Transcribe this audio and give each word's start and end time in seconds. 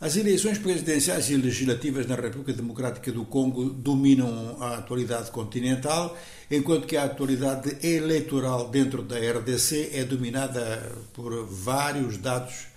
As 0.00 0.16
eleições 0.16 0.58
presidenciais 0.58 1.28
e 1.28 1.36
legislativas 1.36 2.06
na 2.06 2.14
República 2.14 2.52
Democrática 2.52 3.10
do 3.10 3.24
Congo 3.24 3.68
dominam 3.68 4.56
a 4.60 4.76
atualidade 4.76 5.32
continental, 5.32 6.16
enquanto 6.48 6.86
que 6.86 6.96
a 6.96 7.02
atualidade 7.02 7.84
eleitoral 7.84 8.68
dentro 8.68 9.02
da 9.02 9.16
RDC 9.18 9.90
é 9.92 10.04
dominada 10.04 10.92
por 11.12 11.44
vários 11.46 12.16
dados 12.16 12.68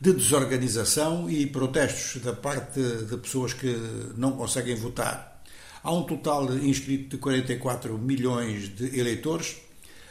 de 0.00 0.12
desorganização 0.12 1.28
e 1.28 1.48
protestos 1.48 2.22
da 2.22 2.32
parte 2.32 2.80
de 2.80 3.16
pessoas 3.16 3.52
que 3.52 3.76
não 4.16 4.36
conseguem 4.36 4.76
votar. 4.76 5.42
Há 5.82 5.92
um 5.92 6.04
total 6.04 6.54
inscrito 6.58 7.08
de 7.08 7.18
44 7.18 7.98
milhões 7.98 8.68
de 8.72 8.96
eleitores 8.96 9.56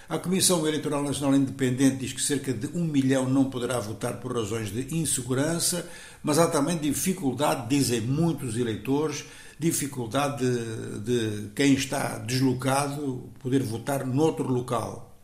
a 0.10 0.18
Comissão 0.18 0.66
Eleitoral 0.66 1.04
Nacional 1.04 1.36
Independente 1.36 1.98
diz 1.98 2.14
que 2.14 2.22
cerca 2.22 2.54
de 2.54 2.68
um 2.68 2.86
milhão 2.86 3.30
não 3.30 3.46
poderá 3.46 3.78
votar 3.80 4.20
por 4.20 4.34
razões 4.34 4.72
de 4.72 4.96
insegurança, 4.96 5.90
mas 6.24 6.40
há 6.40 6.48
também 6.48 6.78
dificuldade, 6.78 7.68
dizem 7.68 8.02
muitos 8.02 8.58
eleitores, 8.58 9.26
dificuldade 9.60 10.46
de, 10.46 11.00
de 11.00 11.50
quem 11.50 11.74
está 11.74 12.20
deslocado 12.20 13.30
poder 13.40 13.64
votar 13.64 14.06
noutro 14.06 14.48
local. 14.48 15.17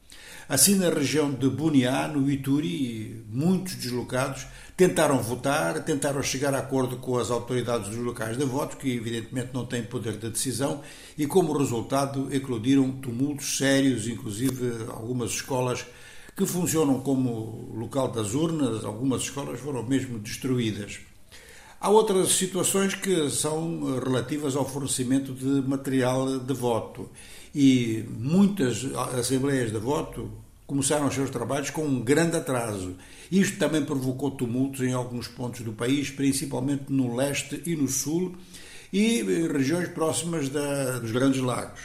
Assim, 0.47 0.75
na 0.75 0.89
região 0.89 1.31
de 1.31 1.49
Buniá, 1.49 2.07
no 2.07 2.29
Ituri, 2.29 3.25
muitos 3.29 3.75
deslocados 3.75 4.45
tentaram 4.75 5.21
votar, 5.21 5.83
tentaram 5.83 6.21
chegar 6.21 6.53
a 6.53 6.59
acordo 6.59 6.97
com 6.97 7.17
as 7.17 7.31
autoridades 7.31 7.89
dos 7.89 7.99
locais 7.99 8.37
de 8.37 8.43
voto, 8.43 8.75
que 8.77 8.91
evidentemente 8.91 9.51
não 9.53 9.65
têm 9.65 9.83
poder 9.83 10.17
de 10.17 10.29
decisão, 10.29 10.81
e 11.17 11.25
como 11.25 11.57
resultado 11.57 12.33
eclodiram 12.33 12.91
tumultos 12.91 13.57
sérios, 13.57 14.07
inclusive 14.07 14.85
algumas 14.89 15.31
escolas 15.31 15.85
que 16.35 16.45
funcionam 16.45 16.99
como 16.99 17.71
local 17.75 18.11
das 18.11 18.33
urnas, 18.33 18.83
algumas 18.83 19.21
escolas 19.21 19.59
foram 19.59 19.83
mesmo 19.83 20.19
destruídas. 20.19 20.99
Há 21.79 21.89
outras 21.89 22.29
situações 22.29 22.95
que 22.95 23.29
são 23.29 23.99
relativas 23.99 24.55
ao 24.55 24.67
fornecimento 24.67 25.33
de 25.33 25.67
material 25.67 26.39
de 26.39 26.53
voto 26.53 27.09
e 27.53 28.05
muitas 28.09 28.85
assembleias 28.95 29.71
de 29.71 29.77
voto 29.77 30.31
começaram 30.65 31.07
os 31.07 31.13
seus 31.13 31.29
trabalhos 31.29 31.69
com 31.69 31.83
um 31.85 32.01
grande 32.01 32.37
atraso. 32.37 32.95
Isto 33.31 33.57
também 33.57 33.83
provocou 33.83 34.31
tumultos 34.31 34.81
em 34.81 34.93
alguns 34.93 35.27
pontos 35.27 35.61
do 35.61 35.73
país, 35.73 36.09
principalmente 36.09 36.85
no 36.89 37.15
leste 37.15 37.61
e 37.65 37.75
no 37.75 37.87
sul 37.87 38.35
e 38.91 39.19
em 39.21 39.47
regiões 39.47 39.89
próximas 39.89 40.49
da, 40.49 40.99
dos 40.99 41.11
Grandes 41.11 41.41
Lagos. 41.41 41.81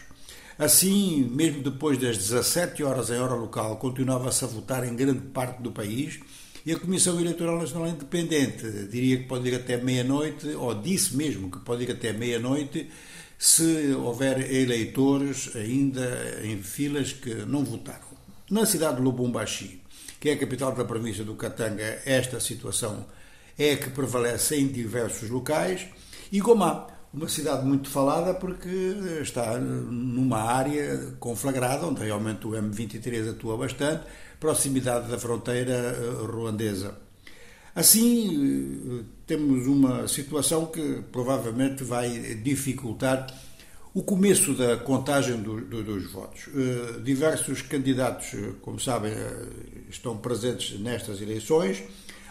Assim, 0.59 1.23
mesmo 1.31 1.63
depois 1.63 1.99
das 1.99 2.19
17 2.19 2.83
horas 2.83 3.11
em 3.11 3.19
hora 3.19 3.35
local, 3.35 3.77
continuava-se 3.77 4.45
a 4.45 4.49
votar 4.49 4.87
em 4.87 4.95
grande 4.95 5.21
parte 5.29 5.63
do 5.63 5.71
país 5.71 6.19
e 6.67 6.73
a 6.73 6.79
Comissão 6.79 7.19
Eleitoral 7.19 7.59
Nacional 7.59 7.89
Independente 7.89 8.89
diria 8.91 9.19
que 9.19 9.25
pode 9.25 9.49
ir 9.49 9.55
até 9.55 9.77
meia-noite, 9.79 10.49
ou 10.49 10.75
disse 10.75 11.17
mesmo 11.17 11.51
que 11.51 11.61
pode 11.61 11.85
ir 11.85 11.93
até 11.93 12.13
meia-noite, 12.13 12.91
se 13.39 13.93
houver 13.93 14.53
eleitores 14.53 15.55
ainda 15.55 16.41
em 16.43 16.61
filas 16.61 17.13
que 17.13 17.33
não 17.47 17.65
votaram. 17.65 18.18
Na 18.51 18.65
cidade 18.65 18.97
de 18.97 19.03
Lubumbashi, 19.03 19.83
que 20.19 20.31
é 20.31 20.33
a 20.33 20.39
capital 20.39 20.73
da 20.73 20.83
província 20.83 21.23
do 21.23 21.35
Katanga, 21.35 22.01
esta 22.07 22.41
situação 22.41 23.05
é 23.59 23.77
que 23.77 23.91
prevalece 23.91 24.57
em 24.57 24.69
diversos 24.69 25.29
locais. 25.29 25.87
E 26.33 26.41
Goma, 26.41 26.87
uma 27.13 27.29
cidade 27.29 27.67
muito 27.67 27.91
falada 27.91 28.33
porque 28.33 28.69
está 29.21 29.59
numa 29.59 30.39
área 30.39 31.15
conflagrada, 31.21 31.87
onde 31.87 32.03
realmente 32.03 32.47
o 32.47 32.53
M23 32.53 33.33
atua 33.33 33.59
bastante, 33.59 34.05
proximidade 34.41 35.11
da 35.11 35.19
fronteira 35.19 35.75
eh, 35.75 36.27
ruandesa. 36.27 36.97
Assim, 37.75 39.01
eh, 39.01 39.05
temos 39.27 39.67
uma 39.67 40.09
situação 40.09 40.67
que 40.67 41.03
provavelmente 41.13 41.85
vai 41.85 42.09
dificultar 42.43 43.27
o 43.99 44.03
começo 44.05 44.55
da 44.55 44.77
contagem 44.77 45.39
do, 45.39 45.61
do, 45.61 45.83
dos 45.83 46.13
votos. 46.13 46.47
Uh, 46.47 47.01
diversos 47.01 47.63
candidatos, 47.63 48.33
eh, 48.33 48.53
como 48.63 48.79
sabem, 48.79 49.13
uh, 49.13 49.49
estão 49.91 50.17
presentes 50.17 50.79
nestas 50.79 51.21
eleições. 51.21 51.83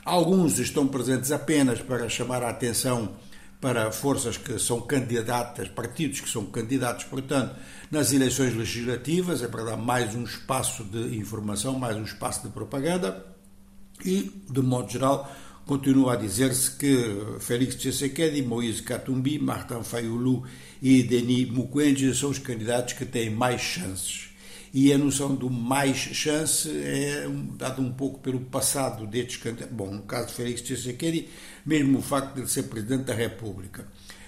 Alguns 0.05 0.59
estão 0.59 0.87
presentes 0.87 1.29
apenas 1.29 1.81
para 1.81 2.07
chamar 2.07 2.41
a 2.41 2.51
atenção 2.51 3.17
para 3.59 3.91
forças 3.91 4.37
que 4.37 4.57
são 4.57 4.79
candidatas, 4.79 5.67
partidos 5.67 6.21
que 6.21 6.29
são 6.29 6.45
candidatos, 6.45 7.03
portanto, 7.03 7.53
nas 7.91 8.13
eleições 8.13 8.55
legislativas, 8.55 9.43
é 9.43 9.47
para 9.49 9.65
dar 9.65 9.75
mais 9.75 10.15
um 10.15 10.23
espaço 10.23 10.85
de 10.85 11.17
informação, 11.17 11.77
mais 11.77 11.97
um 11.97 12.03
espaço 12.03 12.47
de 12.47 12.53
propaganda. 12.53 13.25
E, 14.05 14.31
de 14.49 14.61
modo 14.61 14.89
geral, 14.89 15.29
Continua 15.67 16.13
a 16.13 16.15
dizer-se 16.15 16.71
que 16.71 16.95
Félix 17.41 17.75
Tshisekedi, 17.75 18.41
Moïse 18.41 18.81
Katumbi, 18.81 19.37
Martin 19.37 19.83
Fayulu 19.83 20.43
e 20.81 21.03
Denis 21.03 21.49
Mukwege 21.49 22.15
são 22.15 22.29
os 22.29 22.39
candidatos 22.39 22.93
que 22.93 23.03
têm 23.03 23.29
mais 23.29 23.59
chances. 23.59 24.29
E 24.73 24.93
a 24.93 24.97
noção 24.97 25.35
do 25.35 25.49
mais 25.49 25.97
chance 25.97 26.69
é 26.69 27.27
dada 27.57 27.81
um 27.81 27.91
pouco 27.91 28.19
pelo 28.19 28.39
passado 28.39 29.05
destes 29.05 29.35
candidatos. 29.35 29.75
Bom, 29.75 29.91
no 29.91 30.03
caso 30.03 30.27
de 30.27 30.33
Félix 30.35 30.61
Tshisekedi, 30.61 31.27
mesmo 31.65 31.99
o 31.99 32.01
facto 32.01 32.35
de 32.35 32.39
ele 32.39 32.47
ser 32.47 32.63
Presidente 32.63 33.03
da 33.03 33.13
República. 33.13 33.85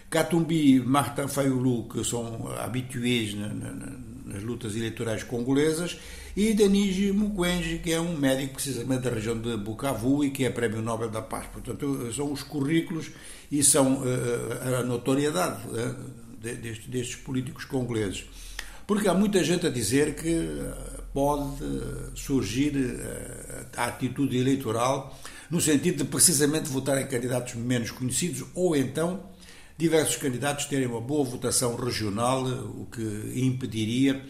Katumbi 0.09 0.75
e 0.75 0.79
Martin 0.81 1.29
Fayulu, 1.29 1.87
que 1.87 2.03
são 2.03 2.49
habitués 2.57 3.33
na, 3.35 3.47
na, 3.47 3.97
nas 4.31 4.43
lutas 4.43 4.75
eleitorais 4.75 5.23
congolesas, 5.23 5.97
e 6.35 6.53
Denis 6.53 7.13
Mukwege, 7.13 7.79
que 7.79 7.91
é 7.91 7.99
um 7.99 8.17
médico 8.17 8.53
precisamente 8.53 9.01
da 9.01 9.09
região 9.09 9.37
de 9.37 9.57
Bukavu 9.57 10.23
e 10.23 10.29
que 10.29 10.45
é 10.45 10.49
Prémio 10.49 10.81
Nobel 10.81 11.09
da 11.09 11.21
Paz. 11.21 11.47
Portanto, 11.47 12.11
são 12.13 12.31
os 12.31 12.43
currículos 12.43 13.11
e 13.51 13.63
são 13.63 14.01
uh, 14.03 14.79
a 14.79 14.83
notoriedade 14.83 15.63
destes, 16.39 16.85
destes 16.85 17.15
políticos 17.17 17.65
congoleses. 17.65 18.25
Porque 18.87 19.07
há 19.07 19.13
muita 19.13 19.43
gente 19.43 19.67
a 19.67 19.69
dizer 19.69 20.15
que 20.15 20.47
pode 21.13 21.57
surgir 22.15 22.73
a 23.75 23.85
atitude 23.85 24.37
eleitoral 24.37 25.19
no 25.49 25.59
sentido 25.59 26.03
de 26.03 26.03
precisamente 26.05 26.69
votar 26.69 26.99
em 27.01 27.07
candidatos 27.07 27.55
menos 27.55 27.91
conhecidos 27.91 28.45
ou 28.53 28.75
então 28.75 29.23
diversos 29.79 30.17
candidatos 30.17 30.65
terem 30.65 30.87
uma 30.87 30.99
boa 30.99 31.23
votação 31.23 31.77
regional, 31.77 32.45
o 32.45 32.85
que 32.91 33.31
impediria 33.39 34.21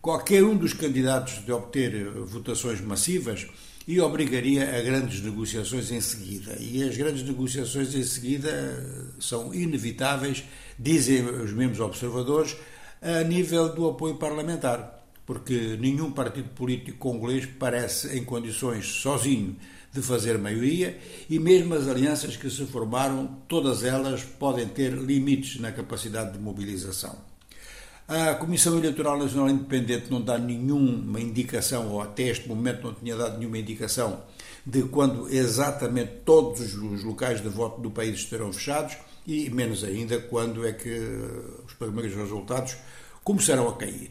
qualquer 0.00 0.44
um 0.44 0.56
dos 0.56 0.72
candidatos 0.72 1.44
de 1.44 1.50
obter 1.50 2.08
votações 2.10 2.80
massivas 2.80 3.44
e 3.88 4.00
obrigaria 4.00 4.62
a 4.62 4.80
grandes 4.82 5.20
negociações 5.20 5.90
em 5.90 6.00
seguida. 6.00 6.56
E 6.60 6.84
as 6.84 6.96
grandes 6.96 7.24
negociações 7.24 7.92
em 7.92 8.04
seguida 8.04 9.12
são 9.18 9.52
inevitáveis, 9.52 10.44
dizem 10.78 11.24
os 11.24 11.52
membros 11.52 11.80
observadores, 11.80 12.56
a 13.02 13.24
nível 13.24 13.74
do 13.74 13.88
apoio 13.88 14.14
parlamentar, 14.14 15.03
porque 15.26 15.76
nenhum 15.80 16.10
partido 16.12 16.50
político 16.50 16.98
congolês 16.98 17.46
parece 17.58 18.16
em 18.16 18.24
condições 18.24 18.86
sozinho 18.86 19.56
de 19.92 20.02
fazer 20.02 20.36
maioria 20.38 20.98
e 21.30 21.38
mesmo 21.38 21.74
as 21.74 21.86
alianças 21.86 22.36
que 22.36 22.50
se 22.50 22.66
formaram, 22.66 23.38
todas 23.48 23.84
elas 23.84 24.24
podem 24.24 24.66
ter 24.66 24.92
limites 24.92 25.60
na 25.60 25.70
capacidade 25.70 26.32
de 26.32 26.38
mobilização. 26.38 27.16
A 28.06 28.34
Comissão 28.34 28.76
Eleitoral 28.76 29.18
Nacional 29.18 29.48
Independente 29.48 30.10
não 30.10 30.20
dá 30.20 30.36
nenhuma 30.36 31.18
indicação, 31.18 31.90
ou 31.90 32.02
até 32.02 32.24
este 32.24 32.46
momento 32.46 32.82
não 32.82 32.92
tinha 32.92 33.16
dado 33.16 33.38
nenhuma 33.38 33.56
indicação, 33.56 34.22
de 34.66 34.82
quando 34.82 35.26
exatamente 35.32 36.12
todos 36.22 36.74
os 36.74 37.02
locais 37.02 37.40
de 37.40 37.48
voto 37.48 37.80
do 37.80 37.90
país 37.90 38.16
estarão 38.16 38.52
fechados 38.52 38.98
e 39.26 39.48
menos 39.48 39.82
ainda 39.82 40.20
quando 40.20 40.66
é 40.66 40.72
que 40.72 40.90
os 41.66 41.72
primeiros 41.74 42.14
resultados 42.14 42.76
começarão 43.22 43.68
a 43.68 43.76
cair. 43.76 44.10